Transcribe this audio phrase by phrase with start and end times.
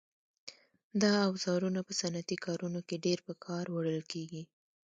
[1.01, 4.43] دا اوزارونه په صنعتي کارونو کې ډېر په کار وړل کېږي.